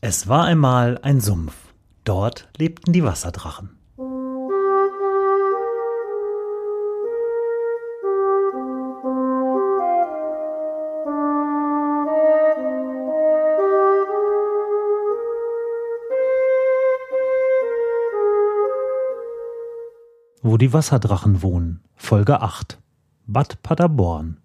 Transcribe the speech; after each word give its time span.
Es 0.00 0.28
war 0.28 0.44
einmal 0.44 1.00
ein 1.02 1.20
Sumpf. 1.20 1.54
Dort 2.04 2.48
lebten 2.56 2.92
die 2.92 3.02
Wasserdrachen. 3.02 3.70
Wo 20.40 20.56
die 20.56 20.72
Wasserdrachen 20.72 21.42
wohnen. 21.42 21.82
Folge 21.96 22.40
8. 22.40 22.78
Bad 23.26 23.60
Paderborn. 23.64 24.38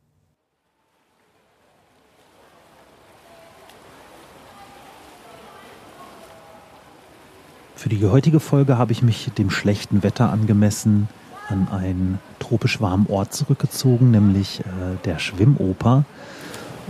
Für 7.75 7.89
die 7.89 8.05
heutige 8.05 8.39
Folge 8.39 8.77
habe 8.77 8.91
ich 8.91 9.01
mich 9.01 9.31
dem 9.37 9.49
schlechten 9.49 10.03
Wetter 10.03 10.31
angemessen 10.31 11.09
an 11.49 11.67
einen 11.69 12.19
tropisch 12.39 12.79
warmen 12.79 13.07
Ort 13.09 13.33
zurückgezogen, 13.33 14.11
nämlich 14.11 14.61
äh, 14.61 14.63
der 15.05 15.19
Schwimmoper 15.19 16.05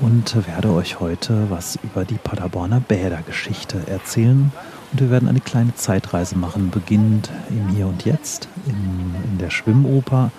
und 0.01 0.47
werde 0.47 0.71
euch 0.71 0.99
heute 0.99 1.49
was 1.49 1.79
über 1.83 2.05
die 2.05 2.15
Paderborner 2.15 2.79
Bädergeschichte 2.79 3.87
erzählen. 3.87 4.51
Und 4.91 5.01
wir 5.01 5.09
werden 5.09 5.27
eine 5.27 5.39
kleine 5.39 5.73
Zeitreise 5.75 6.37
machen, 6.37 6.69
beginnend 6.69 7.31
im 7.49 7.69
Hier 7.69 7.87
und 7.87 8.05
Jetzt, 8.05 8.47
in, 8.67 9.15
in 9.31 9.37
der 9.39 9.49
Schwimmoper 9.49 10.31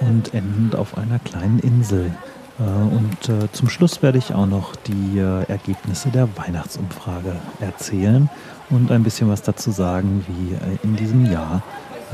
und 0.00 0.34
endend 0.34 0.76
auf 0.76 0.96
einer 0.96 1.18
kleinen 1.18 1.58
Insel. 1.58 2.12
Äh, 2.58 2.62
und 2.62 3.28
äh, 3.28 3.50
zum 3.52 3.68
Schluss 3.68 4.02
werde 4.02 4.18
ich 4.18 4.32
auch 4.32 4.46
noch 4.46 4.76
die 4.76 5.18
äh, 5.18 5.44
Ergebnisse 5.44 6.08
der 6.08 6.28
Weihnachtsumfrage 6.36 7.36
erzählen 7.60 8.30
und 8.70 8.90
ein 8.90 9.02
bisschen 9.02 9.28
was 9.28 9.42
dazu 9.42 9.70
sagen, 9.70 10.24
wie 10.28 10.56
in 10.82 10.96
diesem 10.96 11.30
Jahr 11.30 11.62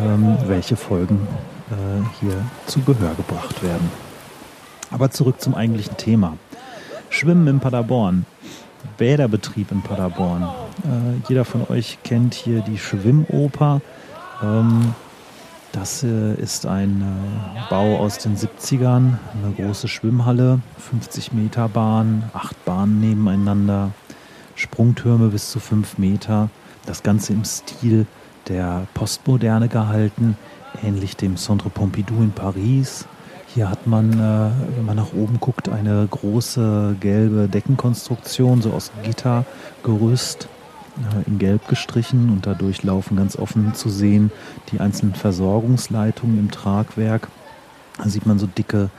ähm, 0.01 0.37
welche 0.47 0.77
Folgen 0.77 1.27
hier 2.21 2.35
zu 2.67 2.81
Gehör 2.81 3.15
gebracht 3.15 3.63
werden. 3.63 3.91
Aber 4.91 5.11
zurück 5.11 5.41
zum 5.41 5.55
eigentlichen 5.55 5.97
Thema. 5.97 6.37
Schwimmen 7.09 7.47
in 7.47 7.61
Paderborn. 7.61 8.27
Bäderbetrieb 8.99 9.73
in 9.73 9.81
Paderborn. 9.81 10.47
jeder 11.31 11.47
von 11.47 11.67
euch 11.71 11.97
kennt 12.05 12.35
hier 12.35 12.61
die 12.61 12.77
Schwimmoper. 12.77 13.81
Ähm, 14.43 14.95
das 15.73 16.03
äh, 16.03 16.35
ist 16.35 16.67
ein 16.67 17.03
äh, 17.03 17.61
Bau 17.71 17.97
aus 17.99 18.19
den 18.19 18.37
70ern, 18.37 19.17
eine 19.35 19.53
große 19.57 19.89
Schwimmhalle, 19.89 20.61
50 20.79 21.33
Meter 21.33 21.69
Bahn, 21.69 22.31
acht 22.35 22.63
Bahnen 22.65 23.01
nebeneinander, 23.01 23.91
Sprungtürme 24.55 25.29
bis 25.29 25.51
zu 25.51 25.61
fünf 25.61 25.99
Meter. 25.99 26.51
Das 26.85 27.03
Ganze 27.03 27.33
im 27.33 27.45
Stil 27.45 28.07
der 28.49 28.87
Postmoderne 28.95 29.69
gehalten, 29.69 30.37
ähnlich 30.83 31.17
dem 31.17 31.37
Centre 31.37 31.71
Pompidou 31.71 32.23
in 32.23 32.33
Paris. 32.33 33.07
Hier 33.55 33.71
hat 33.71 33.87
man, 33.87 34.13
äh, 34.13 34.51
wenn 34.77 34.85
man 34.85 34.97
nach 34.97 35.13
oben 35.15 35.41
guckt, 35.41 35.69
eine 35.69 36.07
große 36.11 36.97
gelbe 37.01 37.49
Deckenkonstruktion, 37.49 38.63
so 38.63 38.73
aus 38.73 38.93
Gittergerüst 39.05 40.49
in 41.27 41.39
Gelb 41.39 41.69
gestrichen 41.69 42.31
und 42.31 42.47
dadurch 42.47 42.83
laufen 42.83 43.17
ganz 43.17 43.37
offen 43.37 43.75
zu 43.75 43.89
sehen 43.89 44.31
die 44.71 44.81
einzelnen 44.81 45.15
Versorgungsleitungen 45.15 46.39
im 46.39 46.51
Tragwerk. 46.51 47.29
Da 47.99 48.09
sieht 48.09 48.27
man 48.27 48.39
so 48.39 48.47
dicke 48.47 48.91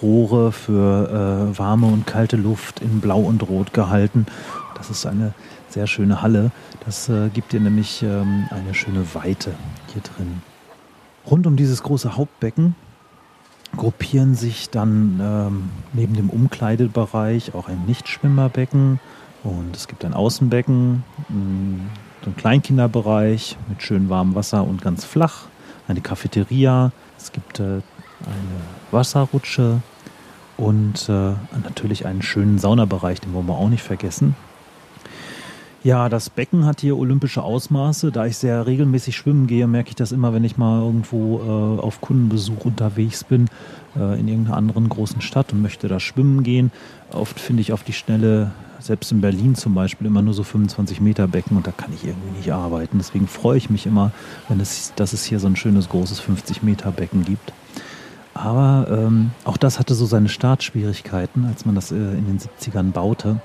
Rohre 0.00 0.52
für 0.52 1.52
äh, 1.52 1.58
warme 1.58 1.86
und 1.86 2.06
kalte 2.06 2.36
Luft 2.36 2.80
in 2.80 3.00
Blau 3.00 3.20
und 3.20 3.48
Rot 3.48 3.72
gehalten. 3.72 4.26
Das 4.74 4.90
ist 4.90 5.06
eine 5.06 5.32
sehr 5.68 5.86
schöne 5.86 6.22
Halle. 6.22 6.50
Das 6.84 7.08
äh, 7.08 7.28
gibt 7.28 7.52
dir 7.52 7.60
nämlich 7.60 8.02
ähm, 8.02 8.46
eine 8.50 8.74
schöne 8.74 9.14
Weite 9.14 9.52
hier 9.92 10.02
drin. 10.02 10.42
Rund 11.30 11.46
um 11.46 11.56
dieses 11.56 11.82
große 11.82 12.16
Hauptbecken 12.16 12.74
gruppieren 13.76 14.34
sich 14.34 14.70
dann 14.70 15.20
ähm, 15.22 15.70
neben 15.92 16.14
dem 16.14 16.30
Umkleidebereich 16.30 17.54
auch 17.54 17.68
ein 17.68 17.84
Nichtschwimmerbecken 17.86 19.00
und 19.44 19.76
es 19.76 19.88
gibt 19.88 20.04
ein 20.04 20.14
Außenbecken, 20.14 21.04
einen 21.28 22.36
Kleinkinderbereich 22.36 23.56
mit 23.68 23.82
schön 23.82 24.08
warmem 24.08 24.34
Wasser 24.34 24.64
und 24.64 24.82
ganz 24.82 25.04
flach, 25.04 25.46
eine 25.88 26.00
Cafeteria, 26.00 26.92
es 27.18 27.32
gibt 27.32 27.60
äh, 27.60 27.64
eine 27.64 27.82
Wasserrutsche 28.90 29.80
und 30.56 31.08
äh, 31.08 31.32
natürlich 31.64 32.06
einen 32.06 32.22
schönen 32.22 32.58
Saunabereich, 32.58 33.20
den 33.20 33.32
wollen 33.32 33.46
wir 33.46 33.56
auch 33.56 33.68
nicht 33.68 33.82
vergessen. 33.82 34.36
Ja, 35.84 36.08
das 36.08 36.30
Becken 36.30 36.64
hat 36.64 36.80
hier 36.80 36.96
olympische 36.96 37.42
Ausmaße. 37.42 38.12
Da 38.12 38.26
ich 38.26 38.36
sehr 38.36 38.68
regelmäßig 38.68 39.16
schwimmen 39.16 39.48
gehe, 39.48 39.66
merke 39.66 39.88
ich 39.88 39.96
das 39.96 40.12
immer, 40.12 40.32
wenn 40.32 40.44
ich 40.44 40.56
mal 40.56 40.80
irgendwo 40.80 41.40
äh, 41.40 41.80
auf 41.80 42.00
Kundenbesuch 42.00 42.64
unterwegs 42.64 43.24
bin, 43.24 43.48
äh, 43.96 44.18
in 44.20 44.28
irgendeiner 44.28 44.56
anderen 44.56 44.88
großen 44.88 45.20
Stadt 45.20 45.52
und 45.52 45.60
möchte 45.60 45.88
da 45.88 45.98
schwimmen 45.98 46.44
gehen. 46.44 46.70
Oft 47.10 47.40
finde 47.40 47.62
ich 47.62 47.72
auf 47.72 47.82
die 47.82 47.92
Schnelle 47.92 48.52
selbst 48.78 49.10
in 49.10 49.20
Berlin 49.20 49.56
zum 49.56 49.74
Beispiel 49.74 50.06
immer 50.06 50.22
nur 50.22 50.34
so 50.34 50.44
25 50.44 51.00
Meter 51.00 51.26
Becken 51.26 51.56
und 51.56 51.66
da 51.66 51.72
kann 51.72 51.92
ich 51.92 52.04
irgendwie 52.04 52.36
nicht 52.36 52.52
arbeiten. 52.52 52.98
Deswegen 52.98 53.26
freue 53.26 53.58
ich 53.58 53.68
mich 53.68 53.84
immer, 53.84 54.12
wenn 54.48 54.60
es, 54.60 54.92
dass 54.94 55.12
es 55.12 55.24
hier 55.24 55.40
so 55.40 55.48
ein 55.48 55.56
schönes 55.56 55.88
großes 55.88 56.20
50 56.20 56.62
Meter 56.62 56.92
Becken 56.92 57.24
gibt. 57.24 57.52
Aber 58.34 58.86
ähm, 58.88 59.32
auch 59.44 59.56
das 59.56 59.80
hatte 59.80 59.94
so 59.94 60.06
seine 60.06 60.28
Startschwierigkeiten, 60.28 61.44
als 61.44 61.64
man 61.64 61.74
das 61.74 61.90
äh, 61.90 61.96
in 61.96 62.26
den 62.26 62.38
70ern 62.38 62.92
baute. 62.92 63.40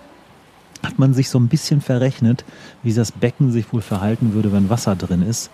Hat 0.83 0.99
man 0.99 1.13
sich 1.13 1.29
so 1.29 1.39
ein 1.39 1.47
bisschen 1.47 1.81
verrechnet, 1.81 2.45
wie 2.83 2.93
das 2.93 3.11
Becken 3.11 3.51
sich 3.51 3.71
wohl 3.73 3.81
verhalten 3.81 4.33
würde, 4.33 4.51
wenn 4.51 4.69
Wasser 4.69 4.95
drin 4.95 5.21
ist. 5.21 5.49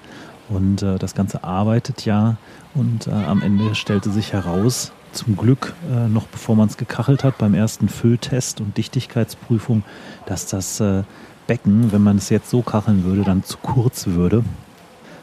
Und 0.49 0.81
äh, 0.81 0.97
das 0.97 1.15
Ganze 1.15 1.43
arbeitet 1.43 2.05
ja. 2.05 2.37
Und 2.75 3.07
äh, 3.07 3.11
am 3.11 3.41
Ende 3.41 3.75
stellte 3.75 4.11
sich 4.11 4.33
heraus, 4.33 4.91
zum 5.13 5.37
Glück 5.37 5.73
äh, 5.91 6.07
noch 6.07 6.25
bevor 6.27 6.55
man 6.55 6.67
es 6.67 6.77
gekachelt 6.77 7.23
hat, 7.23 7.37
beim 7.37 7.53
ersten 7.53 7.87
Fülltest 7.87 8.59
und 8.59 8.77
Dichtigkeitsprüfung, 8.77 9.83
dass 10.25 10.47
das 10.47 10.79
äh, 10.79 11.03
Becken, 11.47 11.91
wenn 11.91 12.01
man 12.01 12.17
es 12.17 12.29
jetzt 12.29 12.49
so 12.49 12.61
kacheln 12.61 13.03
würde, 13.03 13.23
dann 13.23 13.43
zu 13.43 13.57
kurz 13.57 14.07
würde. 14.07 14.43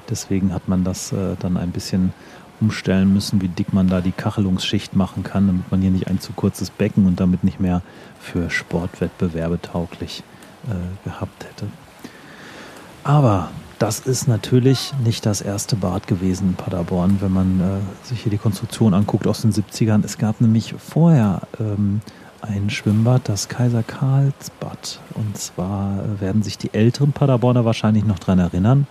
Deswegen 0.09 0.53
hat 0.53 0.69
man 0.69 0.85
das 0.85 1.13
äh, 1.13 1.37
dann 1.39 1.57
ein 1.57 1.71
bisschen 1.71 2.13
umstellen 2.61 3.13
müssen, 3.13 3.41
wie 3.41 3.49
dick 3.49 3.73
man 3.73 3.89
da 3.89 4.01
die 4.01 4.13
Kachelungsschicht 4.13 4.95
machen 4.95 5.23
kann, 5.23 5.47
damit 5.47 5.71
man 5.71 5.81
hier 5.81 5.91
nicht 5.91 6.09
ein 6.09 6.21
zu 6.21 6.33
kurzes 6.33 6.71
Becken 6.71 7.07
und 7.07 7.21
damit 7.21 7.45
nicht 7.45 7.61
mehr 7.61 7.83
für 8.21 8.51
Sportwettbewerbe 8.51 9.61
tauglich 9.61 10.23
äh, 10.67 11.09
gehabt 11.09 11.45
hätte. 11.45 11.67
Aber 13.05 13.51
das 13.79 14.01
ist 14.01 14.29
natürlich 14.29 14.93
nicht 15.03 15.25
das 15.25 15.41
erste 15.41 15.75
Bad 15.75 16.07
gewesen 16.07 16.51
in 16.51 16.55
Paderborn, 16.55 17.17
wenn 17.21 17.33
man 17.33 17.61
äh, 17.61 18.07
sich 18.07 18.23
hier 18.23 18.31
die 18.31 18.39
Konstruktion 18.39 18.93
anguckt 18.93 19.27
aus 19.27 19.41
den 19.41 19.53
70ern. 19.53 20.05
Es 20.05 20.19
gab 20.19 20.41
nämlich 20.43 20.75
vorher 20.79 21.41
ähm, 21.59 22.03
ein 22.43 22.69
Schwimmbad, 22.69 23.23
das 23.29 23.49
Kaiser 23.49 23.83
Karlsbad. 23.83 25.01
Und 25.15 25.39
zwar 25.39 25.99
äh, 25.99 26.21
werden 26.21 26.43
sich 26.43 26.59
die 26.59 26.75
älteren 26.75 27.13
Paderborner 27.13 27.65
wahrscheinlich 27.65 28.05
noch 28.05 28.19
daran 28.19 28.39
erinnern. 28.39 28.87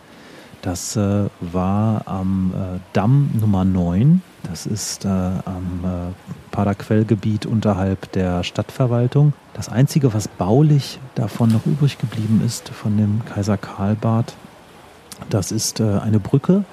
Das 0.61 0.95
äh, 0.95 1.25
war 1.39 2.01
am 2.05 2.53
äh, 2.53 2.79
Damm 2.93 3.31
Nummer 3.39 3.63
9. 3.63 4.21
Das 4.43 4.65
ist 4.65 5.05
äh, 5.05 5.07
am 5.07 5.83
äh, 5.83 6.51
Paderquellgebiet 6.51 7.45
unterhalb 7.45 8.11
der 8.11 8.43
Stadtverwaltung. 8.43 9.33
Das 9.53 9.69
Einzige, 9.69 10.13
was 10.13 10.27
baulich 10.27 10.99
davon 11.15 11.51
noch 11.51 11.65
übrig 11.65 11.97
geblieben 11.97 12.41
ist, 12.45 12.69
von 12.69 12.97
dem 12.97 13.23
Kaiser 13.25 13.57
Karlbad, 13.57 14.35
das 15.29 15.51
ist 15.51 15.79
äh, 15.79 15.99
eine 15.99 16.19
Brücke, 16.19 16.63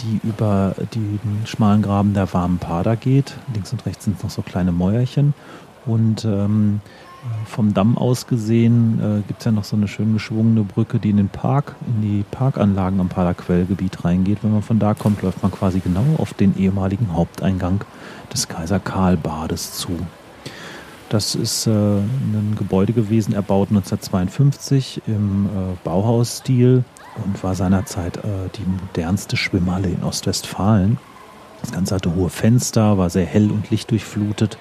die 0.00 0.20
über 0.26 0.74
den 0.94 1.20
schmalen 1.44 1.82
Graben 1.82 2.14
der 2.14 2.32
warmen 2.32 2.58
Pader 2.58 2.96
geht. 2.96 3.36
Links 3.52 3.72
und 3.72 3.86
rechts 3.86 4.04
sind 4.04 4.22
noch 4.22 4.30
so 4.30 4.42
kleine 4.42 4.72
Mäuerchen. 4.72 5.34
Und 5.86 6.24
ähm, 6.24 6.80
vom 7.46 7.74
Damm 7.74 7.96
aus 7.96 8.26
gesehen 8.26 9.00
äh, 9.00 9.22
gibt 9.26 9.40
es 9.40 9.44
ja 9.44 9.52
noch 9.52 9.64
so 9.64 9.76
eine 9.76 9.88
schön 9.88 10.12
geschwungene 10.12 10.62
Brücke, 10.62 10.98
die 10.98 11.10
in 11.10 11.16
den 11.16 11.28
Park, 11.28 11.76
in 11.86 12.02
die 12.02 12.24
Parkanlagen 12.30 13.00
am 13.00 13.08
Paderquellgebiet 13.08 14.04
reingeht. 14.04 14.38
Wenn 14.42 14.52
man 14.52 14.62
von 14.62 14.78
da 14.78 14.94
kommt, 14.94 15.22
läuft 15.22 15.42
man 15.42 15.52
quasi 15.52 15.80
genau 15.80 16.04
auf 16.18 16.34
den 16.34 16.56
ehemaligen 16.58 17.12
Haupteingang 17.12 17.84
des 18.32 18.48
Kaiser 18.48 18.80
Karl 18.80 19.16
Bades 19.16 19.72
zu. 19.72 19.98
Das 21.08 21.34
ist 21.36 21.66
äh, 21.66 21.70
ein 21.70 22.56
Gebäude 22.58 22.92
gewesen, 22.92 23.32
erbaut 23.32 23.68
1952 23.68 25.02
im 25.06 25.46
äh, 25.46 25.48
Bauhausstil 25.84 26.84
und 27.24 27.42
war 27.44 27.54
seinerzeit 27.54 28.16
äh, 28.18 28.48
die 28.56 28.64
modernste 28.66 29.36
Schwimmhalle 29.36 29.88
in 29.88 30.02
Ostwestfalen. 30.02 30.98
Das 31.60 31.72
Ganze 31.72 31.94
hatte 31.94 32.14
hohe 32.14 32.28
Fenster, 32.28 32.98
war 32.98 33.08
sehr 33.08 33.24
hell 33.24 33.50
und 33.50 33.70
lichtdurchflutet, 33.70 34.58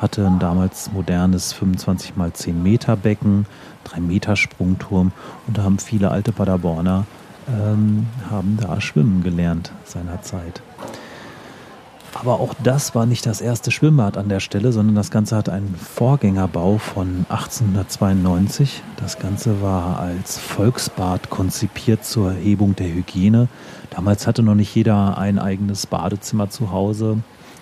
hatte 0.00 0.26
ein 0.26 0.38
damals 0.38 0.90
modernes 0.92 1.52
25 1.52 2.16
mal 2.16 2.32
10 2.32 2.62
Meter 2.62 2.96
Becken, 2.96 3.46
3 3.84 4.00
Meter 4.00 4.36
Sprungturm 4.36 5.12
und 5.46 5.58
da 5.58 5.62
haben 5.62 5.78
viele 5.78 6.10
alte 6.10 6.32
Paderborner 6.32 7.06
ähm, 7.48 8.06
haben 8.30 8.58
da 8.60 8.80
schwimmen 8.80 9.22
gelernt 9.22 9.72
seinerzeit. 9.84 10.62
Aber 12.12 12.40
auch 12.40 12.54
das 12.62 12.94
war 12.94 13.06
nicht 13.06 13.24
das 13.24 13.40
erste 13.40 13.70
Schwimmbad 13.70 14.16
an 14.16 14.28
der 14.28 14.40
Stelle, 14.40 14.72
sondern 14.72 14.96
das 14.96 15.10
Ganze 15.10 15.36
hat 15.36 15.48
einen 15.48 15.74
Vorgängerbau 15.76 16.78
von 16.78 17.24
1892. 17.28 18.82
Das 18.96 19.18
Ganze 19.18 19.62
war 19.62 20.00
als 20.00 20.36
Volksbad 20.36 21.30
konzipiert 21.30 22.04
zur 22.04 22.32
Erhebung 22.32 22.74
der 22.74 22.88
Hygiene. 22.88 23.48
Damals 23.90 24.26
hatte 24.26 24.42
noch 24.42 24.56
nicht 24.56 24.74
jeder 24.74 25.18
ein 25.18 25.38
eigenes 25.38 25.86
Badezimmer 25.86 26.50
zu 26.50 26.72
Hause. 26.72 27.18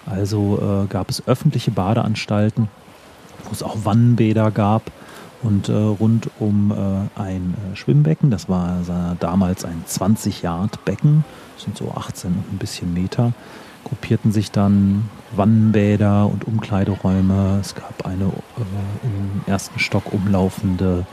Also 0.08 0.58
äh, 0.60 0.86
gab 0.86 1.10
es 1.10 1.26
öffentliche 1.26 1.70
Badeanstalten, 1.70 2.68
wo 3.44 3.52
es 3.52 3.62
auch 3.62 3.84
Wannenbäder 3.84 4.50
gab 4.50 4.90
und 5.42 5.68
äh, 5.68 5.72
rund 5.72 6.30
um 6.38 6.72
äh, 6.72 7.20
ein 7.20 7.54
äh, 7.72 7.76
Schwimmbecken. 7.76 8.30
Das 8.30 8.48
war 8.48 8.78
damals 9.20 9.64
ein 9.64 9.82
20 9.86 10.42
Yard 10.42 10.84
Becken, 10.84 11.24
das 11.56 11.64
sind 11.64 11.76
so 11.76 11.92
18 11.94 12.30
und 12.30 12.52
ein 12.52 12.58
bisschen 12.58 12.94
Meter 12.94 13.32
gruppierten 13.88 14.32
sich 14.32 14.50
dann 14.50 15.08
Wannenbäder 15.34 16.26
und 16.26 16.46
Umkleideräume. 16.46 17.58
Es 17.60 17.74
gab 17.74 18.06
eine 18.06 18.24
äh, 18.24 19.06
im 19.06 19.42
ersten 19.46 19.78
Stock 19.78 20.12
umlaufende 20.12 21.06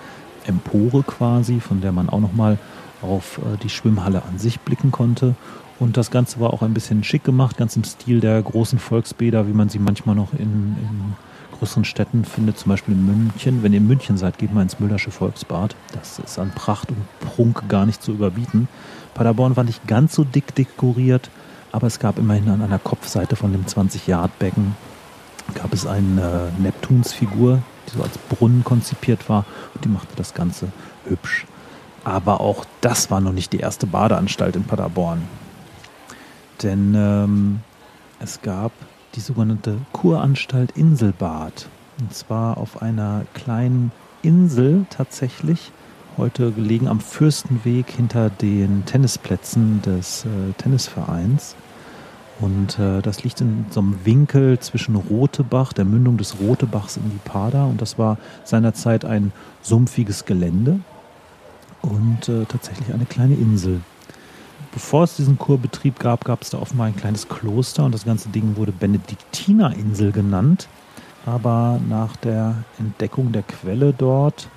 Empore 0.46 1.04
quasi, 1.04 1.60
von 1.60 1.82
der 1.82 1.92
man 1.92 2.10
auch 2.10 2.20
nochmal 2.20 2.58
auf 3.02 3.40
äh, 3.40 3.58
die 3.62 3.70
Schwimmhalle 3.70 4.24
an 4.24 4.38
sich 4.38 4.60
blicken 4.60 4.92
konnte. 4.92 5.36
Und 5.80 5.98
das 5.98 6.10
Ganze 6.10 6.39
war 6.39 6.54
auch 6.54 6.62
ein 6.62 6.74
bisschen 6.74 7.04
schick 7.04 7.24
gemacht, 7.24 7.57
ganz 7.57 7.75
im 7.75 7.83
Stil 7.83 8.22
der 8.22 8.42
großen 8.42 8.80
Volksbäder, 8.80 9.48
wie 9.48 9.54
man 9.54 9.69
sie 9.69 9.80
manchmal 9.80 10.16
noch 10.16 10.33
in, 10.33 10.39
in 10.39 11.13
größeren 11.57 11.86
Städten 11.86 12.24
findet, 12.24 12.57
zum 12.57 12.69
Beispiel 12.69 12.94
in 12.94 13.06
München. 13.06 13.62
Wenn 13.62 13.74
ihr 13.74 13.80
in 13.80 13.88
München 13.88 14.18
seid, 14.18 14.38
geht 14.38 14.54
mal 14.54 14.62
ins 14.62 14.80
Müllersche 14.80 15.12
Volksbad. 15.12 15.75
Das 15.94 16.19
ist 16.19 16.39
an 16.39 16.51
Pracht 16.51 16.89
und 16.89 16.98
Prunk 17.19 17.68
gar 17.68 17.86
nicht 17.86 18.01
zu 18.01 18.12
überbieten. 18.12 18.68
Paderborn 19.13 19.56
war 19.56 19.63
nicht 19.63 19.86
ganz 19.88 20.16
so 20.16 20.24
dick 20.24 20.56
dekoriert, 20.56 21.30
aber 21.72 21.88
es 21.88 22.00
gab 22.00 22.18
immerhin 22.18 22.50
an 22.50 22.62
einer 22.62 22.80
Kopfseite 22.80 23.36
von 23.36 23.51
dem 23.51 23.66
20-Yard-Becken 23.66 24.75
gab 25.54 25.74
es 25.74 25.86
eine 25.86 26.51
äh, 26.57 26.62
Neptunsfigur, 26.62 27.62
die 27.88 27.98
so 27.98 28.04
als 28.04 28.18
Brunnen 28.18 28.63
konzipiert 28.63 29.30
war 29.30 29.45
und 29.75 29.86
die 29.86 29.89
machte 29.89 30.16
das 30.16 30.33
Ganze 30.33 30.72
hübsch. 31.07 31.45
Aber 32.04 32.42
auch 32.42 32.66
das 32.81 33.12
war 33.12 33.22
noch 33.22 33.31
nicht 33.31 33.54
die 33.54 33.60
erste 33.60 33.86
Badeanstalt 33.86 34.56
in 34.56 34.63
Paderborn. 34.63 35.24
Denn 36.63 36.94
ähm, 36.96 37.60
es 38.19 38.42
gab 38.42 38.72
die 39.16 39.19
sogenannte 39.19 39.78
Kuranstalt 39.92 40.72
Inselbad. 40.72 41.68
Und 42.00 42.13
zwar 42.13 42.57
auf 42.57 42.81
einer 42.81 43.25
kleinen 43.34 43.92
Insel 44.22 44.86
tatsächlich, 44.90 45.72
heute 46.18 46.52
gelegen 46.52 46.88
am 46.88 47.00
Fürstenweg 47.00 47.90
hinter 47.90 48.30
den 48.30 48.86
Tennisplätzen 48.86 49.81
des 49.81 50.25
äh, 50.25 50.54
Tennisvereins. 50.57 51.56
Und 52.40 52.80
äh, 52.80 53.01
das 53.01 53.24
liegt 53.24 53.40
in 53.40 53.66
so 53.69 53.80
einem 53.80 54.04
Winkel 54.04 54.60
zwischen 54.60 54.96
Rotebach, 54.96 55.72
der 55.72 55.86
Mündung 55.86 56.18
des 56.18 56.40
Rotebachs 56.40 56.98
in 56.98 57.10
die 57.10 57.19
Pada. 57.24 57.66
Und 57.66 57.81
das 57.81 57.98
war 57.98 58.18
seinerzeit 58.44 59.06
ein 59.06 59.31
sumpfiges 59.62 60.25
Gelände 60.25 60.80
und 61.81 62.28
äh, 62.28 62.46
tatsächlich 62.46 62.94
eine 62.94 63.06
kleine 63.06 63.36
Insel. 63.36 63.81
Bevor 64.75 65.06
es 65.06 65.16
diesen 65.16 65.39
Kurbetrieb 65.39 66.00
gab, 66.00 66.25
gab 66.25 66.42
es 66.42 66.50
da 66.50 66.60
offenbar 66.60 66.88
ein 66.88 66.98
kleines 66.98 67.30
Kloster 67.30 67.86
und 67.86 67.94
das 67.94 68.04
ganze 68.04 68.27
Ding 68.27 68.57
wurde 68.57 68.74
Benediktinerinsel 68.74 70.12
genannt. 70.12 70.68
Aber 71.25 71.80
nach 71.88 72.18
der 72.18 72.56
Entdeckung 72.77 73.31
der 73.31 73.44
Quelle 73.44 73.94
dort 73.98 74.50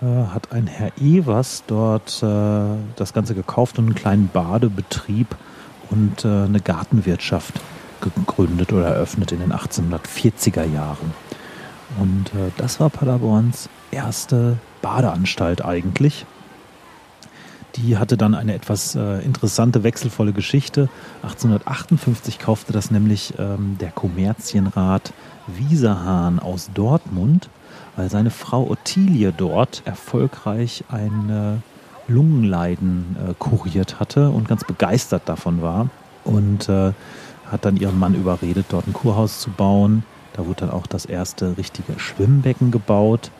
äh, 0.00 0.06
hat 0.06 0.52
ein 0.52 0.66
Herr 0.66 0.90
Evers 0.98 1.64
dort 1.66 2.22
äh, 2.22 2.76
das 2.96 3.12
Ganze 3.12 3.34
gekauft 3.34 3.78
und 3.78 3.84
einen 3.84 3.94
kleinen 3.94 4.28
Badebetrieb 4.28 5.36
und 5.90 6.24
äh, 6.24 6.28
eine 6.28 6.60
Gartenwirtschaft 6.60 7.60
gegründet 8.00 8.72
oder 8.72 8.86
eröffnet 8.86 9.32
in 9.32 9.40
den 9.40 9.52
1840er 9.52 10.64
Jahren. 10.64 11.12
Und 12.00 12.28
äh, 12.28 12.50
das 12.56 12.80
war 12.80 12.88
Paderborns 12.88 13.68
erste 13.90 14.56
Badeanstalt 14.80 15.62
eigentlich. 15.62 16.24
Die 17.82 17.96
hatte 17.96 18.16
dann 18.16 18.34
eine 18.34 18.54
etwas 18.54 18.94
äh, 18.94 19.22
interessante, 19.24 19.82
wechselvolle 19.82 20.32
Geschichte. 20.32 20.88
1858 21.22 22.38
kaufte 22.38 22.72
das 22.72 22.90
nämlich 22.90 23.34
ähm, 23.38 23.76
der 23.80 23.90
Kommerzienrat 23.90 25.12
Wieserhahn 25.46 26.38
aus 26.38 26.70
Dortmund, 26.74 27.48
weil 27.96 28.10
seine 28.10 28.30
Frau 28.30 28.68
Ottilie 28.68 29.32
dort 29.36 29.82
erfolgreich 29.84 30.84
ein 30.90 31.62
Lungenleiden 32.08 33.16
äh, 33.16 33.34
kuriert 33.38 34.00
hatte 34.00 34.30
und 34.30 34.48
ganz 34.48 34.64
begeistert 34.64 35.22
davon 35.26 35.62
war 35.62 35.88
und 36.24 36.68
äh, 36.68 36.92
hat 37.50 37.64
dann 37.64 37.76
ihren 37.76 37.98
Mann 37.98 38.14
überredet, 38.14 38.66
dort 38.70 38.86
ein 38.88 38.92
Kurhaus 38.92 39.40
zu 39.40 39.50
bauen. 39.50 40.04
Da 40.32 40.46
wurde 40.46 40.60
dann 40.60 40.70
auch 40.70 40.86
das 40.86 41.04
erste 41.04 41.56
richtige 41.56 41.98
Schwimmbecken 41.98 42.70
gebaut, 42.70 43.30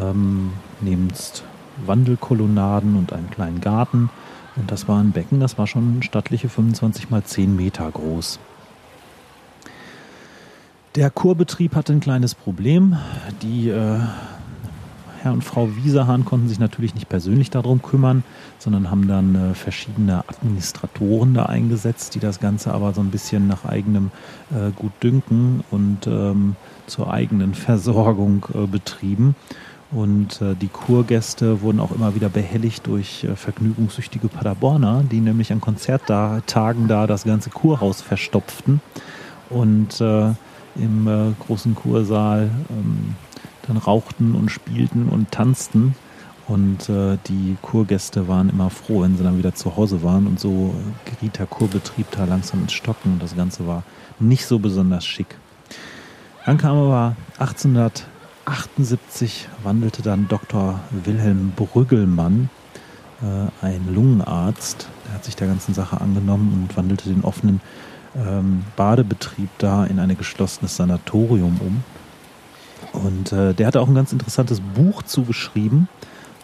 ähm, 0.00 0.52
nebst 0.80 1.44
Wandelkolonnaden 1.86 2.96
und 2.96 3.12
einem 3.12 3.30
kleinen 3.30 3.60
Garten. 3.60 4.10
Und 4.56 4.70
das 4.70 4.86
war 4.88 5.00
ein 5.00 5.12
Becken, 5.12 5.40
das 5.40 5.58
war 5.58 5.66
schon 5.66 6.02
stattliche 6.02 6.48
25 6.48 7.10
mal 7.10 7.24
10 7.24 7.56
Meter 7.56 7.90
groß. 7.90 8.38
Der 10.94 11.10
Kurbetrieb 11.10 11.74
hatte 11.74 11.92
ein 11.92 12.00
kleines 12.00 12.36
Problem. 12.36 12.96
Die 13.42 13.68
äh, 13.68 13.98
Herr 15.24 15.32
und 15.32 15.42
Frau 15.42 15.74
Wieserhahn 15.74 16.24
konnten 16.24 16.48
sich 16.48 16.60
natürlich 16.60 16.94
nicht 16.94 17.08
persönlich 17.08 17.48
darum 17.48 17.80
kümmern, 17.80 18.22
sondern 18.58 18.90
haben 18.90 19.08
dann 19.08 19.34
äh, 19.34 19.54
verschiedene 19.54 20.22
Administratoren 20.28 21.32
da 21.32 21.46
eingesetzt, 21.46 22.14
die 22.14 22.20
das 22.20 22.40
Ganze 22.40 22.74
aber 22.74 22.92
so 22.92 23.00
ein 23.00 23.10
bisschen 23.10 23.48
nach 23.48 23.64
eigenem 23.64 24.12
äh, 24.50 24.70
Gutdünken 24.70 25.64
und 25.70 26.06
ähm, 26.06 26.56
zur 26.86 27.10
eigenen 27.10 27.54
Versorgung 27.54 28.46
äh, 28.54 28.66
betrieben. 28.66 29.34
Und 29.94 30.42
äh, 30.42 30.54
die 30.56 30.68
Kurgäste 30.68 31.62
wurden 31.62 31.78
auch 31.80 31.92
immer 31.92 32.14
wieder 32.14 32.28
behelligt 32.28 32.86
durch 32.86 33.24
äh, 33.24 33.36
vergnügungssüchtige 33.36 34.28
Paderborner, 34.28 35.04
die 35.10 35.20
nämlich 35.20 35.52
an 35.52 35.60
Konzerttagen 35.60 36.88
da 36.88 37.06
das 37.06 37.24
ganze 37.24 37.50
Kurhaus 37.50 38.02
verstopften 38.02 38.80
und 39.50 40.00
äh, 40.00 40.32
im 40.76 41.36
großen 41.46 41.76
Kursaal 41.76 42.50
ähm, 42.70 43.14
dann 43.66 43.76
rauchten 43.76 44.34
und 44.34 44.50
spielten 44.50 45.08
und 45.08 45.30
tanzten. 45.30 45.94
Und 46.46 46.88
äh, 46.90 47.16
die 47.26 47.56
Kurgäste 47.62 48.28
waren 48.28 48.50
immer 48.50 48.68
froh, 48.70 49.02
wenn 49.02 49.16
sie 49.16 49.22
dann 49.22 49.38
wieder 49.38 49.54
zu 49.54 49.76
Hause 49.76 50.02
waren. 50.02 50.26
Und 50.26 50.38
so 50.38 50.74
geriet 51.04 51.38
der 51.38 51.46
Kurbetrieb 51.46 52.06
da 52.10 52.24
langsam 52.24 52.62
ins 52.62 52.72
Stocken. 52.72 53.14
Und 53.14 53.22
das 53.22 53.34
Ganze 53.34 53.66
war 53.66 53.82
nicht 54.18 54.46
so 54.46 54.58
besonders 54.58 55.06
schick. 55.06 55.38
Dann 56.44 56.58
kam 56.58 56.76
aber 56.76 57.16
1878, 58.46 59.48
wandelte 59.62 60.02
dann 60.02 60.28
Dr. 60.28 60.80
Wilhelm 60.90 61.52
Brüggelmann, 61.56 62.50
äh, 63.22 63.64
ein 63.64 63.94
Lungenarzt, 63.94 64.88
der 65.06 65.14
hat 65.14 65.24
sich 65.24 65.36
der 65.36 65.46
ganzen 65.46 65.74
Sache 65.74 66.00
angenommen 66.00 66.52
und 66.52 66.76
wandelte 66.76 67.08
den 67.08 67.24
offenen 67.24 67.60
ähm, 68.16 68.64
Badebetrieb 68.76 69.48
da 69.58 69.84
in 69.84 69.98
ein 69.98 70.16
geschlossenes 70.16 70.76
Sanatorium 70.76 71.60
um. 71.60 71.84
Und 72.92 73.32
äh, 73.32 73.54
der 73.54 73.66
hat 73.66 73.76
auch 73.76 73.88
ein 73.88 73.94
ganz 73.94 74.12
interessantes 74.12 74.60
Buch 74.60 75.02
zugeschrieben, 75.02 75.88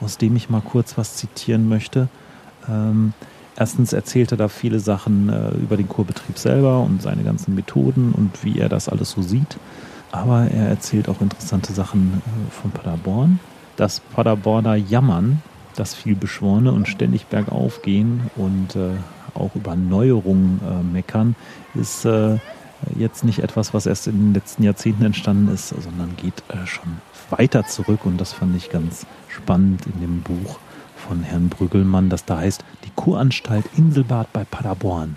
aus 0.01 0.19
dem 0.19 0.37
ich 0.37 0.51
mal 0.51 0.63
kurz 0.63 0.97
was 0.97 1.17
zitieren 1.17 1.69
möchte. 1.69 2.09
Ähm, 2.69 3.13
erstens 3.57 3.93
erzählt 3.93 4.33
er 4.33 4.39
da 4.39 4.49
viele 4.49 4.81
Sachen 4.81 5.29
äh, 5.29 5.51
über 5.51 5.77
den 5.77 5.89
Kurbetrieb 5.89 6.39
selber 6.39 6.81
und 6.81 7.03
seine 7.03 7.23
ganzen 7.23 7.55
Methoden 7.55 8.13
und 8.13 8.43
wie 8.43 8.59
er 8.59 8.69
das 8.69 8.89
alles 8.89 9.11
so 9.11 9.23
sieht. 9.23 9.59
Aber 10.13 10.51
er 10.51 10.69
erzählt 10.69 11.09
auch 11.09 11.21
interessante 11.21 11.73
Sachen 11.73 12.23
äh, 12.27 12.51
von 12.51 12.71
Paderborn. 12.71 13.41
Das 13.77 14.01
Paderborner 14.01 14.75
Jammern, 14.75 15.43
das 15.77 15.95
viel 15.95 16.17
beschworene 16.17 16.73
und 16.73 16.89
ständig 16.89 17.27
bergauf 17.27 17.83
gehen 17.83 18.31
und 18.37 18.77
äh, 18.77 18.91
auch 19.35 19.55
über 19.55 19.77
Neuerungen 19.77 20.61
äh, 20.69 20.83
meckern, 20.83 21.37
ist 21.75 22.07
jetzt 22.99 23.25
nicht 23.25 23.41
etwas, 23.41 23.75
was 23.75 23.87
erst 23.87 24.07
in 24.09 24.19
den 24.19 24.35
letzten 24.35 24.63
Jahrzehnten 24.63 25.05
entstanden 25.05 25.53
ist, 25.53 25.69
sondern 25.69 26.17
geht 26.17 26.43
schon 26.65 26.97
weiter 27.29 27.67
zurück. 27.67 28.07
Und 28.07 28.19
das 28.19 28.33
fand 28.33 28.57
ich 28.57 28.71
ganz 28.71 29.07
spannend 29.29 29.87
in 29.87 30.01
dem 30.01 30.23
Buch 30.23 30.59
von 30.97 31.23
Herrn 31.23 31.49
Brüggelmann, 31.49 32.09
das 32.09 32.25
da 32.25 32.39
heißt 32.39 32.65
Die 32.85 32.91
Kuranstalt 32.97 33.67
Inselbad 33.77 34.33
bei 34.33 34.45
Paderborn. 34.45 35.17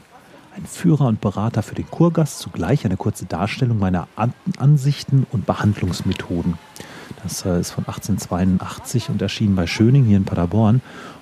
Ein 0.56 0.68
Führer 0.68 1.08
und 1.08 1.20
Berater 1.20 1.64
für 1.64 1.74
den 1.74 1.90
Kurgast, 1.90 2.38
zugleich 2.38 2.86
eine 2.86 2.96
kurze 2.96 3.26
Darstellung 3.26 3.80
meiner 3.80 4.08
An 4.16 4.34
Ansichten 4.58 5.26
und 5.32 5.48
Behandlungsmethoden. 5.48 6.60
Das 7.24 7.44
äh, 7.44 7.60
ist 7.60 7.72
von 7.72 7.86
1882 7.88 9.10
und 9.10 9.20
erschien 9.20 9.56
bei 9.56 9.66
Schöning 9.66 10.04
hier 10.06 10.18
in 10.18 10.26
Paderborn. 10.26 10.82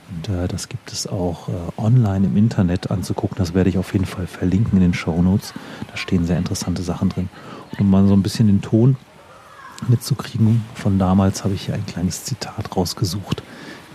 Und 0.10 0.28
äh, 0.28 0.50
das 0.50 0.68
gibt 0.68 0.92
es 0.92 1.08
auch 1.08 1.48
äh, 1.48 1.52
online 1.78 2.28
im 2.28 2.36
Internet 2.36 2.92
anzugucken. 2.92 3.38
Das 3.38 3.54
werde 3.54 3.70
ich 3.70 3.78
auf 3.78 3.94
jeden 3.94 4.06
Fall 4.06 4.28
verlinken 4.28 4.78
in 4.80 4.82
den 4.82 4.94
Show 4.94 5.22
Notes. 5.22 5.54
Da 5.90 5.96
stehen 5.96 6.26
sehr 6.26 6.38
interessante 6.38 6.82
Sachen 6.82 7.08
drin. 7.08 7.30
Und 7.72 7.80
um 7.80 7.90
mal 7.90 8.06
so 8.08 8.14
ein 8.14 8.24
bisschen 8.24 8.48
den 8.48 8.62
Ton 8.62 8.98
mitzukriegen, 9.88 10.66
von 10.76 11.00
damals 11.00 11.46
habe 11.46 11.54
ich 11.54 11.68
hier 11.68 11.76
ein 11.76 11.86
kleines 11.86 12.26
Zitat 12.26 12.76
rausgesucht, 12.76 13.44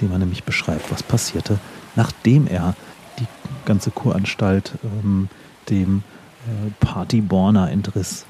dem 0.01 0.13
er 0.13 0.19
nämlich 0.19 0.45
beschreibt, 0.45 0.91
was 0.91 1.03
passierte, 1.03 1.59
nachdem 1.95 2.47
er 2.47 2.75
die 3.19 3.27
ganze 3.65 3.91
Kuranstalt 3.91 4.73
ähm, 4.85 5.29
dem 5.69 6.03
äh, 6.47 6.71
Partyborner 6.81 7.71
Entriss. 7.71 8.27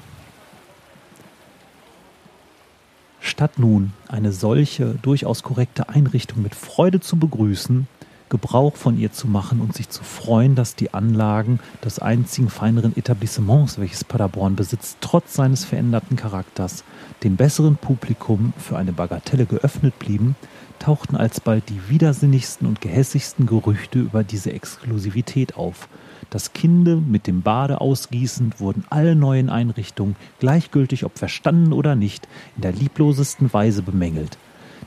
Statt 3.19 3.59
nun 3.59 3.93
eine 4.07 4.31
solche 4.31 4.95
durchaus 5.01 5.43
korrekte 5.43 5.89
Einrichtung 5.89 6.41
mit 6.41 6.55
Freude 6.55 6.99
zu 6.99 7.17
begrüßen, 7.17 7.87
Gebrauch 8.29 8.75
von 8.75 8.97
ihr 8.97 9.11
zu 9.11 9.27
machen 9.27 9.61
und 9.61 9.73
sich 9.73 9.89
zu 9.89 10.03
freuen, 10.03 10.55
dass 10.55 10.75
die 10.75 10.93
Anlagen 10.93 11.59
des 11.83 11.99
einzigen 11.99 12.49
feineren 12.49 12.95
Etablissements, 12.97 13.79
welches 13.79 14.03
Paderborn 14.03 14.55
besitzt, 14.55 14.97
trotz 15.01 15.33
seines 15.33 15.63
veränderten 15.63 16.17
Charakters, 16.17 16.83
dem 17.23 17.37
besseren 17.37 17.77
Publikum 17.77 18.53
für 18.57 18.77
eine 18.77 18.91
Bagatelle 18.91 19.45
geöffnet 19.45 19.97
blieben, 19.99 20.35
tauchten 20.79 21.15
alsbald 21.15 21.69
die 21.69 21.89
widersinnigsten 21.89 22.67
und 22.67 22.81
gehässigsten 22.81 23.45
Gerüchte 23.45 23.99
über 23.99 24.23
diese 24.23 24.51
Exklusivität 24.51 25.55
auf. 25.55 25.87
Das 26.29 26.53
Kinde 26.53 26.97
mit 26.97 27.27
dem 27.27 27.41
Bade 27.41 27.79
ausgießend 27.79 28.59
wurden 28.59 28.83
alle 28.89 29.15
neuen 29.15 29.49
Einrichtungen, 29.49 30.15
gleichgültig 30.39 31.05
ob 31.05 31.17
verstanden 31.17 31.73
oder 31.73 31.95
nicht, 31.95 32.27
in 32.55 32.63
der 32.63 32.73
lieblosesten 32.73 33.53
Weise 33.53 33.81
bemängelt. 33.81 34.37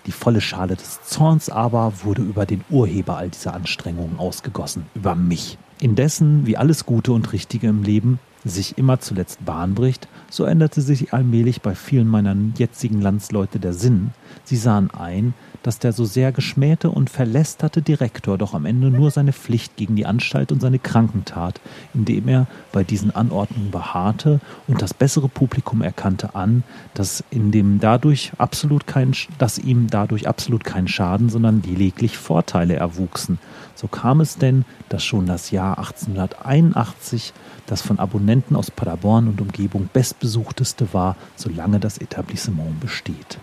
Die 0.06 0.12
volle 0.12 0.40
Schale 0.40 0.76
des 0.76 1.02
Zorns 1.02 1.50
aber 1.50 1.92
wurde 2.02 2.22
über 2.22 2.46
den 2.46 2.64
Urheber 2.70 3.16
all 3.16 3.28
dieser 3.28 3.54
Anstrengungen 3.54 4.18
ausgegossen, 4.18 4.86
über 4.94 5.14
mich. 5.14 5.58
Indessen, 5.80 6.46
wie 6.46 6.56
alles 6.56 6.84
Gute 6.84 7.12
und 7.12 7.32
Richtige 7.32 7.68
im 7.68 7.82
Leben 7.82 8.18
sich 8.44 8.78
immer 8.78 9.00
zuletzt 9.00 9.44
Bahn 9.44 9.74
bricht, 9.74 10.08
so 10.30 10.44
änderte 10.44 10.80
sich 10.80 11.12
allmählich 11.12 11.60
bei 11.60 11.74
vielen 11.74 12.08
meiner 12.08 12.34
jetzigen 12.56 13.00
Landsleute 13.00 13.58
der 13.58 13.74
Sinn. 13.74 14.10
Sie 14.44 14.56
sahen 14.56 14.90
ein, 14.90 15.34
dass 15.62 15.78
der 15.78 15.92
so 15.92 16.04
sehr 16.04 16.32
geschmähte 16.32 16.90
und 16.90 17.10
verlästerte 17.10 17.82
Direktor 17.82 18.38
doch 18.38 18.54
am 18.54 18.66
Ende 18.66 18.90
nur 18.90 19.10
seine 19.10 19.32
Pflicht 19.32 19.76
gegen 19.76 19.96
die 19.96 20.06
Anstalt 20.06 20.52
und 20.52 20.60
seine 20.60 20.78
Kranken 20.78 21.24
tat, 21.24 21.60
indem 21.94 22.28
er 22.28 22.46
bei 22.72 22.84
diesen 22.84 23.14
Anordnungen 23.14 23.70
beharrte 23.70 24.40
und 24.66 24.82
das 24.82 24.94
bessere 24.94 25.28
Publikum 25.28 25.82
erkannte 25.82 26.34
an, 26.34 26.62
dass 26.94 27.24
in 27.30 27.50
dem 27.50 27.80
dadurch 27.80 28.32
absolut 28.38 28.86
kein, 28.86 29.12
dass 29.38 29.58
ihm 29.58 29.88
dadurch 29.90 30.28
absolut 30.28 30.64
kein 30.64 30.88
Schaden, 30.88 31.28
sondern 31.28 31.62
lediglich 31.62 32.16
Vorteile 32.16 32.76
erwuchsen. 32.76 33.38
So 33.74 33.88
kam 33.88 34.20
es 34.20 34.36
denn, 34.36 34.64
dass 34.88 35.04
schon 35.04 35.26
das 35.26 35.50
Jahr 35.50 35.78
1881 35.78 37.32
das 37.66 37.82
von 37.82 37.98
Abonnenten 37.98 38.56
aus 38.56 38.70
Paderborn 38.70 39.28
und 39.28 39.40
Umgebung 39.40 39.88
bestbesuchteste 39.92 40.92
war, 40.92 41.16
solange 41.36 41.80
das 41.80 41.98
Etablissement 41.98 42.80
besteht. 42.80 43.38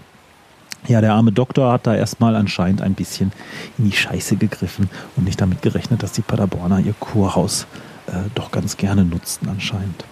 Ja, 0.87 1.01
der 1.01 1.13
arme 1.13 1.31
Doktor 1.31 1.71
hat 1.71 1.87
da 1.87 1.95
erstmal 1.95 2.35
anscheinend 2.35 2.81
ein 2.81 2.93
bisschen 2.93 3.31
in 3.77 3.89
die 3.89 3.95
Scheiße 3.95 4.37
gegriffen 4.37 4.89
und 5.15 5.25
nicht 5.25 5.41
damit 5.41 5.61
gerechnet, 5.61 6.03
dass 6.03 6.13
die 6.13 6.21
Paderborner 6.21 6.79
ihr 6.79 6.93
Kurhaus 6.99 7.67
äh, 8.07 8.29
doch 8.35 8.51
ganz 8.51 8.77
gerne 8.77 9.03
nutzten 9.03 9.49
anscheinend. 9.49 10.05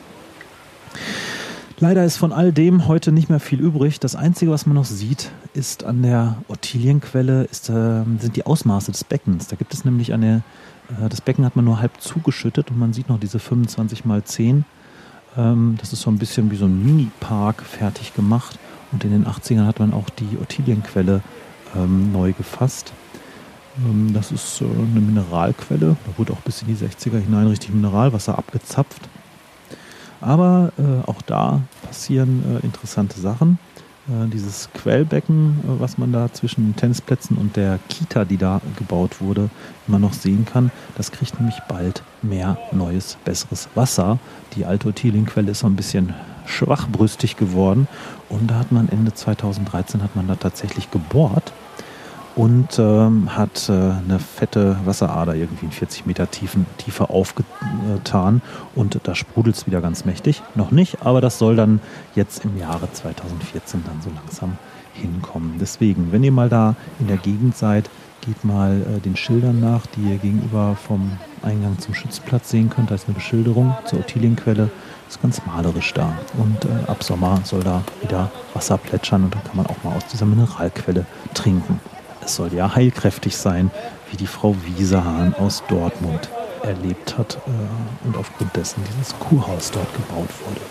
Leider 1.79 2.05
ist 2.05 2.15
von 2.15 2.31
all 2.31 2.53
dem 2.53 2.87
heute 2.87 3.11
nicht 3.11 3.29
mehr 3.29 3.41
viel 3.41 3.59
übrig. 3.59 3.99
Das 3.99 4.15
Einzige, 4.15 4.49
was 4.51 4.65
man 4.65 4.75
noch 4.75 4.85
sieht, 4.85 5.31
ist 5.53 5.83
an 5.83 6.03
der 6.03 6.37
Ottilienquelle, 6.47 7.43
ist, 7.43 7.69
äh, 7.69 8.03
sind 8.19 8.35
die 8.37 8.45
Ausmaße 8.45 8.91
des 8.93 9.03
Beckens. 9.03 9.47
Da 9.47 9.57
gibt 9.57 9.73
es 9.73 9.83
nämlich 9.83 10.13
eine, 10.13 10.41
äh, 10.89 11.09
das 11.09 11.19
Becken 11.19 11.43
hat 11.43 11.57
man 11.57 11.65
nur 11.65 11.81
halb 11.81 11.99
zugeschüttet 11.99 12.71
und 12.71 12.79
man 12.79 12.93
sieht 12.93 13.09
noch 13.09 13.19
diese 13.19 13.39
25 13.39 14.05
mal 14.05 14.23
10. 14.23 14.63
Ähm, 15.37 15.75
das 15.79 15.91
ist 15.91 16.01
so 16.01 16.09
ein 16.09 16.17
bisschen 16.17 16.49
wie 16.49 16.55
so 16.55 16.65
ein 16.65 16.85
Mini-Park 16.85 17.61
fertig 17.63 18.13
gemacht. 18.13 18.57
Und 18.95 19.03
in 19.03 19.11
den 19.11 19.25
80ern 19.25 19.65
hat 19.65 19.79
man 19.79 19.93
auch 19.93 20.09
die 20.09 20.37
Ottilienquelle 20.41 21.21
ähm, 21.75 22.13
neu 22.13 22.31
gefasst. 22.31 22.93
Ähm, 23.85 24.13
das 24.13 24.31
ist 24.31 24.61
äh, 24.61 24.63
eine 24.63 25.01
Mineralquelle. 25.01 25.97
Da 26.05 26.17
wurde 26.17 26.31
auch 26.31 26.39
bis 26.39 26.61
in 26.61 26.69
die 26.69 26.75
60er 26.75 27.19
hinein 27.19 27.47
richtig 27.47 27.73
Mineralwasser 27.73 28.37
abgezapft. 28.37 29.09
Aber 30.21 30.71
äh, 30.77 31.09
auch 31.09 31.21
da 31.23 31.61
passieren 31.85 32.41
äh, 32.55 32.65
interessante 32.65 33.19
Sachen. 33.19 33.59
Äh, 34.07 34.29
dieses 34.29 34.69
Quellbecken, 34.73 35.59
äh, 35.63 35.81
was 35.81 35.97
man 35.97 36.13
da 36.13 36.31
zwischen 36.31 36.63
den 36.63 36.77
Tennisplätzen 36.77 37.35
und 37.35 37.57
der 37.57 37.79
Kita, 37.89 38.23
die 38.23 38.37
da 38.37 38.61
gebaut 38.77 39.19
wurde, 39.19 39.49
immer 39.89 39.99
noch 39.99 40.13
sehen 40.13 40.45
kann, 40.45 40.71
das 40.95 41.11
kriegt 41.11 41.37
nämlich 41.37 41.59
bald 41.67 42.01
mehr 42.21 42.57
neues, 42.71 43.17
besseres 43.25 43.67
Wasser. 43.75 44.19
Die 44.55 44.63
alte 44.63 44.87
Ottilienquelle 44.87 45.51
ist 45.51 45.59
so 45.59 45.67
ein 45.67 45.75
bisschen 45.75 46.13
schwachbrüstig 46.45 47.37
geworden. 47.37 47.87
Und 48.29 48.49
da 48.49 48.55
hat 48.55 48.71
man 48.71 48.89
Ende 48.89 49.13
2013 49.13 50.03
hat 50.03 50.15
man 50.15 50.27
da 50.27 50.35
tatsächlich 50.35 50.91
gebohrt 50.91 51.53
und 52.35 52.79
ähm, 52.79 53.35
hat 53.35 53.69
äh, 53.69 53.71
eine 53.71 54.19
fette 54.19 54.77
Wasserader 54.83 55.35
irgendwie 55.35 55.65
in 55.65 55.71
40 55.71 56.05
Meter 56.05 56.29
Tiefen, 56.29 56.65
Tiefe 56.77 57.09
aufgetan 57.09 58.41
und 58.75 58.99
da 59.03 59.15
sprudelt 59.15 59.55
es 59.55 59.67
wieder 59.67 59.79
ganz 59.79 60.05
mächtig. 60.05 60.43
Noch 60.53 60.71
nicht, 60.71 61.01
aber 61.01 61.21
das 61.21 61.39
soll 61.39 61.55
dann 61.55 61.79
jetzt 62.13 62.43
im 62.43 62.57
Jahre 62.57 62.91
2014 62.91 63.83
dann 63.85 64.01
so 64.01 64.09
langsam 64.13 64.57
hinkommen. 64.93 65.55
Deswegen, 65.59 66.11
wenn 66.11 66.23
ihr 66.23 66.31
mal 66.31 66.49
da 66.49 66.75
in 66.99 67.07
der 67.07 67.17
Gegend 67.17 67.55
seid, 67.55 67.89
geht 68.25 68.43
mal 68.43 68.81
äh, 68.81 68.99
den 68.99 69.15
Schildern 69.15 69.59
nach, 69.59 69.85
die 69.87 70.11
ihr 70.11 70.17
gegenüber 70.17 70.75
vom 70.75 71.17
Eingang 71.41 71.77
zum 71.79 71.93
Schützplatz 71.93 72.49
sehen 72.49 72.69
könnt. 72.69 72.91
Da 72.91 72.95
ist 72.95 73.07
eine 73.07 73.15
Beschilderung 73.15 73.75
zur 73.85 73.99
Ottilienquelle. 73.99 74.69
Ist 75.07 75.21
ganz 75.21 75.41
malerisch 75.45 75.93
da. 75.93 76.17
Und 76.37 76.65
äh, 76.65 76.89
ab 76.89 77.03
Sommer 77.03 77.39
soll 77.43 77.63
da 77.63 77.83
wieder 78.01 78.31
Wasser 78.53 78.77
plätschern 78.77 79.25
und 79.25 79.35
dann 79.35 79.43
kann 79.43 79.57
man 79.57 79.67
auch 79.67 79.83
mal 79.83 79.95
aus 79.95 80.05
dieser 80.11 80.25
Mineralquelle 80.25 81.05
trinken. 81.33 81.79
Es 82.23 82.35
soll 82.35 82.53
ja 82.53 82.73
heilkräftig 82.75 83.37
sein, 83.37 83.69
wie 84.09 84.17
die 84.17 84.27
Frau 84.27 84.55
Wiesehahn 84.65 85.35
aus 85.35 85.63
Dortmund 85.67 86.29
erlebt 86.63 87.17
hat 87.17 87.37
äh, 87.45 88.07
und 88.07 88.17
aufgrund 88.17 88.55
dessen 88.55 88.83
dieses 88.89 89.17
Kurhaus 89.19 89.71
dort 89.71 89.93
gebaut 89.93 90.29
wurde. 90.45 90.61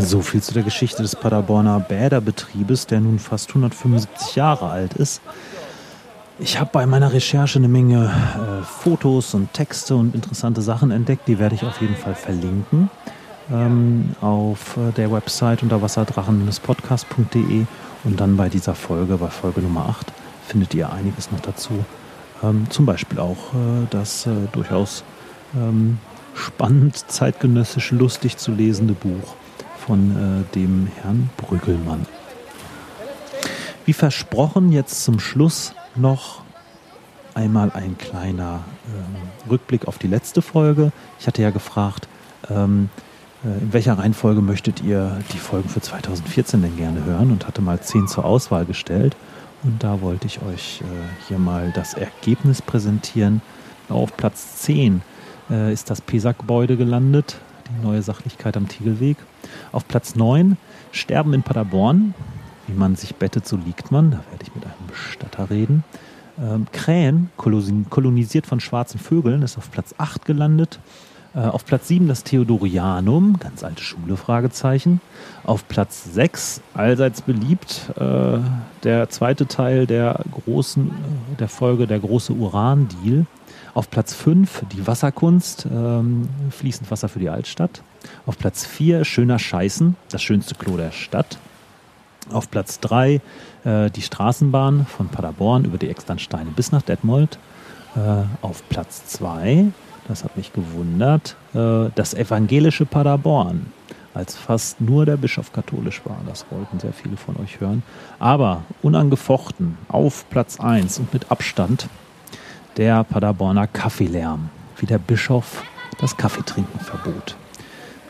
So 0.00 0.22
viel 0.22 0.40
zu 0.40 0.54
der 0.54 0.62
Geschichte 0.62 1.02
des 1.02 1.16
Paderborner 1.16 1.80
Bäderbetriebes, 1.80 2.86
der 2.86 3.00
nun 3.00 3.18
fast 3.18 3.48
175 3.48 4.36
Jahre 4.36 4.68
alt 4.68 4.94
ist. 4.94 5.20
Ich 6.40 6.60
habe 6.60 6.70
bei 6.72 6.86
meiner 6.86 7.12
Recherche 7.12 7.58
eine 7.58 7.68
Menge 7.68 8.06
äh, 8.06 8.62
Fotos 8.64 9.34
und 9.34 9.52
Texte 9.52 9.96
und 9.96 10.14
interessante 10.14 10.62
Sachen 10.62 10.92
entdeckt. 10.92 11.26
Die 11.26 11.40
werde 11.40 11.56
ich 11.56 11.64
auf 11.64 11.80
jeden 11.80 11.96
Fall 11.96 12.14
verlinken 12.14 12.90
ähm, 13.52 14.10
auf 14.20 14.76
äh, 14.76 14.92
der 14.92 15.10
Website 15.10 15.62
unter 15.62 15.82
wasserdrachen-podcast.de 15.82 17.66
und 18.04 18.20
dann 18.20 18.36
bei 18.36 18.48
dieser 18.48 18.74
Folge, 18.74 19.16
bei 19.16 19.28
Folge 19.28 19.62
Nummer 19.62 19.86
8, 19.88 20.12
findet 20.46 20.74
ihr 20.74 20.92
einiges 20.92 21.32
noch 21.32 21.40
dazu. 21.40 21.84
Ähm, 22.42 22.66
zum 22.70 22.86
Beispiel 22.86 23.18
auch 23.18 23.54
äh, 23.54 23.86
das 23.90 24.26
äh, 24.26 24.30
durchaus 24.52 25.02
ähm, 25.56 25.98
spannend, 26.34 27.10
zeitgenössisch, 27.10 27.90
lustig 27.90 28.36
zu 28.36 28.52
lesende 28.52 28.94
Buch 28.94 29.34
von 29.84 30.44
äh, 30.46 30.54
dem 30.54 30.88
Herrn 31.02 31.30
Brüggelmann. 31.36 32.06
Wie 33.86 33.92
versprochen, 33.92 34.70
jetzt 34.70 35.02
zum 35.02 35.18
Schluss 35.18 35.72
noch 35.96 36.42
einmal 37.34 37.70
ein 37.72 37.96
kleiner 37.98 38.64
ähm, 38.86 39.50
Rückblick 39.50 39.86
auf 39.86 39.98
die 39.98 40.08
letzte 40.08 40.42
Folge. 40.42 40.92
Ich 41.20 41.26
hatte 41.26 41.42
ja 41.42 41.50
gefragt, 41.50 42.08
ähm, 42.50 42.90
äh, 43.44 43.62
in 43.62 43.72
welcher 43.72 43.98
Reihenfolge 43.98 44.40
möchtet 44.40 44.82
ihr 44.82 45.18
die 45.32 45.38
Folgen 45.38 45.68
für 45.68 45.80
2014 45.80 46.62
denn 46.62 46.76
gerne 46.76 47.04
hören 47.04 47.30
und 47.30 47.46
hatte 47.46 47.62
mal 47.62 47.80
zehn 47.80 48.08
zur 48.08 48.24
Auswahl 48.24 48.64
gestellt. 48.64 49.16
Und 49.62 49.82
da 49.82 50.00
wollte 50.00 50.26
ich 50.26 50.40
euch 50.42 50.82
äh, 50.82 50.84
hier 51.26 51.38
mal 51.38 51.72
das 51.74 51.94
Ergebnis 51.94 52.62
präsentieren. 52.62 53.40
Auf 53.88 54.16
Platz 54.16 54.56
10 54.62 55.02
äh, 55.50 55.72
ist 55.72 55.90
das 55.90 56.00
PESA-Gebäude 56.00 56.76
gelandet, 56.76 57.38
die 57.68 57.86
neue 57.86 58.02
Sachlichkeit 58.02 58.56
am 58.56 58.68
Tiegelweg. 58.68 59.16
Auf 59.72 59.86
Platz 59.88 60.14
9 60.14 60.56
Sterben 60.92 61.34
in 61.34 61.42
Paderborn, 61.42 62.14
wie 62.68 62.78
man 62.78 62.96
sich 62.96 63.16
bettet, 63.16 63.46
so 63.46 63.56
liegt 63.56 63.90
man. 63.90 64.10
Da 64.10 64.18
werde 64.30 64.44
ich 64.44 64.54
mit 64.54 64.64
einem 64.64 64.86
Bestatter 64.86 65.50
reden. 65.50 65.84
Ähm, 66.40 66.66
Krähen, 66.72 67.30
kolonisiert 67.36 68.46
von 68.46 68.60
schwarzen 68.60 69.00
Vögeln, 69.00 69.42
ist 69.42 69.58
auf 69.58 69.70
Platz 69.70 69.94
8 69.98 70.24
gelandet. 70.24 70.78
Äh, 71.34 71.40
auf 71.40 71.64
Platz 71.64 71.88
7 71.88 72.08
das 72.08 72.24
Theodorianum, 72.24 73.38
ganz 73.38 73.62
alte 73.64 73.82
Schule, 73.82 74.16
Fragezeichen. 74.16 75.00
Auf 75.44 75.66
Platz 75.68 76.04
6, 76.12 76.62
allseits 76.74 77.22
beliebt, 77.22 77.90
äh, 77.96 78.38
der 78.84 79.08
zweite 79.10 79.46
Teil 79.46 79.86
der 79.86 80.20
großen, 80.30 80.88
äh, 80.88 81.36
der 81.38 81.48
Folge 81.48 81.86
Der 81.86 81.98
große 81.98 82.32
Uran-Deal. 82.32 83.26
Auf 83.74 83.90
Platz 83.90 84.14
5 84.14 84.64
die 84.72 84.86
Wasserkunst, 84.86 85.66
ähm, 85.70 86.28
fließend 86.50 86.90
Wasser 86.90 87.08
für 87.08 87.18
die 87.18 87.28
Altstadt. 87.28 87.82
Auf 88.26 88.38
Platz 88.38 88.64
4 88.64 89.04
Schöner 89.04 89.38
Scheißen, 89.38 89.96
das 90.10 90.22
schönste 90.22 90.54
Klo 90.54 90.76
der 90.76 90.90
Stadt. 90.90 91.38
Auf 92.32 92.50
Platz 92.50 92.80
3 92.80 93.20
äh, 93.64 93.90
die 93.90 94.02
Straßenbahn 94.02 94.86
von 94.86 95.08
Paderborn 95.08 95.64
über 95.64 95.78
die 95.78 95.88
Externsteine 95.88 96.50
bis 96.54 96.72
nach 96.72 96.82
Detmold. 96.82 97.38
Äh, 97.96 98.24
auf 98.42 98.62
Platz 98.68 99.06
2, 99.06 99.66
das 100.06 100.24
hat 100.24 100.36
mich 100.36 100.52
gewundert, 100.52 101.36
äh, 101.54 101.90
das 101.94 102.14
evangelische 102.14 102.86
Paderborn. 102.86 103.72
Als 104.14 104.36
fast 104.36 104.80
nur 104.80 105.06
der 105.06 105.16
Bischof 105.16 105.52
katholisch 105.52 106.02
war. 106.04 106.18
Das 106.26 106.44
wollten 106.50 106.80
sehr 106.80 106.92
viele 106.92 107.16
von 107.16 107.36
euch 107.36 107.60
hören. 107.60 107.82
Aber 108.18 108.64
unangefochten 108.82 109.78
auf 109.88 110.28
Platz 110.28 110.58
1 110.58 110.98
und 110.98 111.12
mit 111.12 111.30
Abstand 111.30 111.88
der 112.76 113.04
Paderborner 113.04 113.66
Kaffeelärm, 113.66 114.50
wie 114.78 114.86
der 114.86 114.98
Bischof 114.98 115.62
das 116.00 116.16
Kaffeetrinken 116.16 116.80
verbot. 116.80 117.36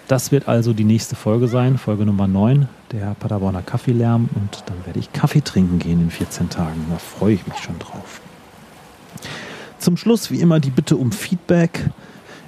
Das 0.09 0.33
wird 0.33 0.49
also 0.49 0.73
die 0.73 0.83
nächste 0.85 1.15
Folge 1.17 1.49
sein, 1.49 1.77
Folge 1.77 2.07
Nummer 2.07 2.27
9, 2.27 2.67
der 2.93 3.15
Paderborner 3.21 3.61
Kaffeelärm. 3.61 4.31
Und 4.35 4.63
dann 4.65 4.87
werde 4.87 4.99
ich 4.99 5.13
Kaffee 5.13 5.43
trinken 5.43 5.79
gehen 5.79 6.01
in 6.01 6.11
14 6.11 6.49
Tagen. 6.49 6.87
Da 6.91 6.97
freue 6.97 7.35
ich 7.35 7.47
mich 7.47 7.59
schon 7.59 7.79
drauf. 7.79 8.23
Zum 9.79 9.99
Schluss 9.99 10.31
wie 10.31 10.41
immer 10.41 10.61
die 10.61 10.71
Bitte 10.71 10.97
um 10.97 11.13
Feedback. 11.13 11.91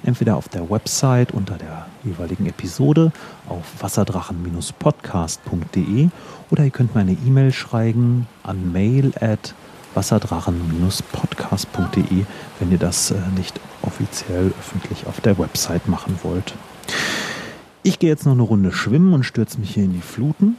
Entweder 0.03 0.37
auf 0.37 0.49
der 0.49 0.71
Website 0.71 1.33
unter 1.33 1.59
der 1.59 1.85
jeweiligen 2.03 2.47
Episode 2.47 3.11
auf 3.47 3.63
wasserdrachen-podcast.de 3.79 6.09
oder 6.49 6.63
ihr 6.63 6.71
könnt 6.71 6.95
mir 6.95 7.01
eine 7.01 7.11
E-Mail 7.11 7.53
schreiben 7.53 8.27
an 8.41 8.71
mail 8.71 9.13
at 9.21 9.53
wasserdrachen-podcast.de, 9.93 12.25
wenn 12.59 12.71
ihr 12.71 12.79
das 12.79 13.11
äh, 13.11 13.19
nicht 13.37 13.59
offiziell 13.83 14.51
öffentlich 14.59 15.05
auf 15.05 15.21
der 15.21 15.37
Website 15.37 15.87
machen 15.87 16.17
wollt. 16.23 16.55
Ich 17.83 17.97
gehe 17.99 18.09
jetzt 18.09 18.25
noch 18.25 18.33
eine 18.33 18.43
Runde 18.43 18.71
schwimmen 18.71 19.13
und 19.13 19.23
stürze 19.23 19.59
mich 19.59 19.73
hier 19.73 19.83
in 19.83 19.93
die 19.93 20.01
Fluten. 20.01 20.57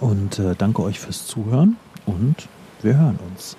Und 0.00 0.38
äh, 0.38 0.54
danke 0.56 0.82
euch 0.82 1.00
fürs 1.00 1.26
Zuhören 1.26 1.76
und 2.06 2.48
wir 2.82 2.96
hören 2.96 3.18
uns. 3.28 3.56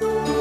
Musik 0.00 0.35